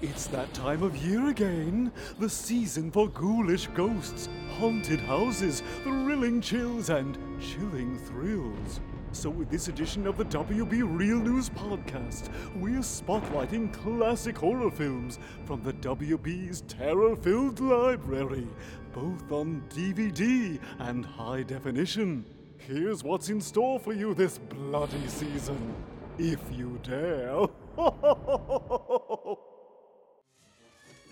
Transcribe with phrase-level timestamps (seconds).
[0.00, 1.90] It's that time of year again.
[2.20, 8.78] The season for ghoulish ghosts, haunted houses, thrilling chills, and chilling thrills.
[9.10, 15.18] So, with this edition of the WB Real News podcast, we're spotlighting classic horror films
[15.46, 18.46] from the WB's terror filled library,
[18.92, 22.24] both on DVD and high definition.
[22.58, 25.74] Here's what's in store for you this bloody season,
[26.18, 27.46] if you dare.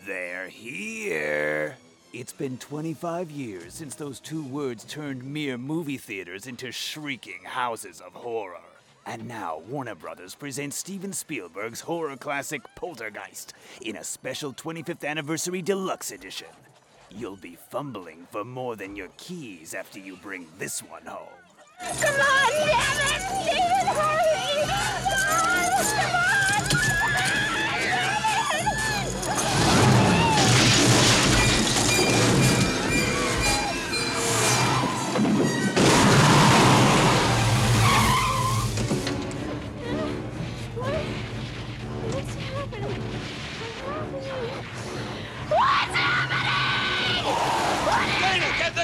[0.06, 1.76] They're here.
[2.12, 8.00] It's been 25 years since those two words turned mere movie theaters into shrieking houses
[8.00, 8.60] of horror.
[9.04, 15.60] And now Warner Brothers presents Steven Spielberg's horror classic Poltergeist in a special 25th anniversary
[15.60, 16.54] deluxe edition.
[17.10, 21.45] You'll be fumbling for more than your keys after you bring this one home.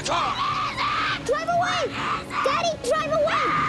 [0.05, 1.95] Drive away!
[2.45, 3.62] Daddy, drive away!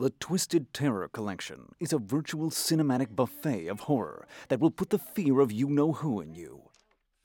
[0.00, 4.98] The Twisted Terror Collection is a virtual cinematic buffet of horror that will put the
[4.98, 6.70] fear of you know who in you.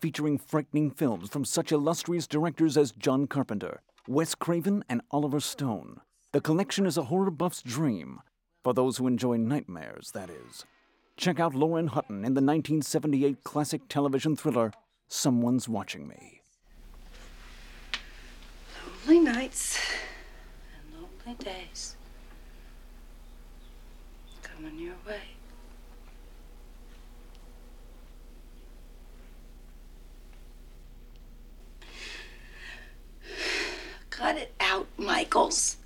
[0.01, 6.01] Featuring frightening films from such illustrious directors as John Carpenter, Wes Craven, and Oliver Stone.
[6.31, 8.21] The collection is a horror buff's dream,
[8.63, 10.65] for those who enjoy nightmares, that is.
[11.15, 14.73] Check out Lauren Hutton in the 1978 classic television thriller,
[15.07, 16.41] Someone's Watching Me.
[19.05, 19.77] Lonely nights
[20.75, 21.97] and lonely days
[24.63, 25.19] coming your way.
[34.09, 35.77] Cut it out, Michaels.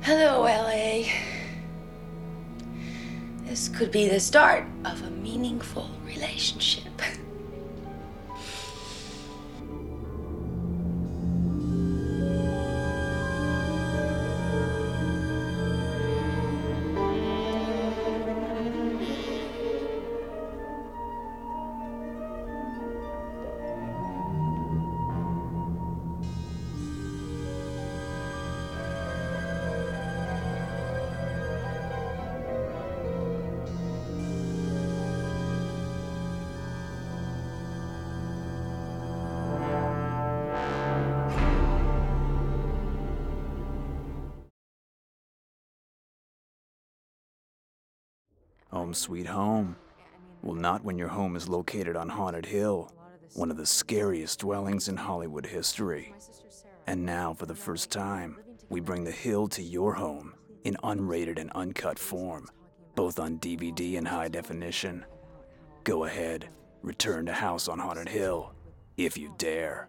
[0.00, 1.27] Hello, LA.
[3.48, 6.84] This could be the start of a meaningful relationship.
[48.70, 49.76] Home sweet home.
[50.42, 52.92] Well, not when your home is located on Haunted Hill,
[53.34, 56.14] one of the scariest dwellings in Hollywood history.
[56.86, 58.38] And now, for the first time,
[58.68, 60.34] we bring the hill to your home
[60.64, 62.46] in unrated and uncut form,
[62.94, 65.04] both on DVD and high definition.
[65.84, 66.48] Go ahead,
[66.82, 68.52] return to House on Haunted Hill,
[68.98, 69.88] if you dare.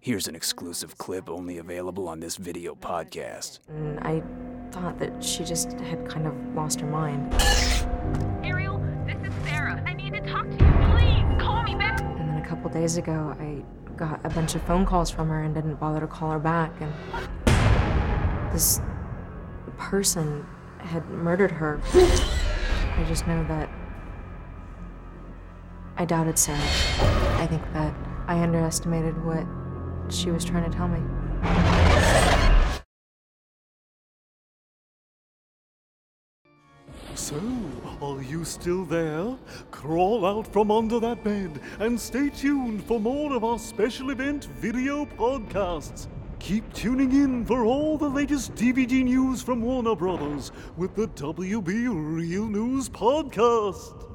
[0.00, 3.60] Here's an exclusive clip only available on this video podcast.
[3.70, 4.22] Mm, I
[4.80, 7.32] thought that she just had kind of lost her mind.
[8.44, 9.82] Ariel, this is Sarah.
[9.86, 10.72] I need to talk to you.
[10.92, 12.00] Please call me back.
[12.00, 13.64] And then a couple days ago, I
[13.96, 16.72] got a bunch of phone calls from her and didn't bother to call her back.
[16.80, 16.92] And
[18.52, 18.82] this
[19.78, 20.46] person
[20.78, 21.80] had murdered her.
[21.94, 23.70] I just know that
[25.96, 26.58] I doubted Sarah.
[27.40, 27.94] I think that
[28.26, 29.46] I underestimated what
[30.10, 31.00] she was trying to tell me.
[37.16, 37.40] So,
[38.02, 39.34] are you still there?
[39.70, 44.44] Crawl out from under that bed and stay tuned for more of our special event
[44.60, 46.08] video podcasts.
[46.40, 51.88] Keep tuning in for all the latest DVD news from Warner Brothers with the WB
[51.88, 54.05] Real News Podcast.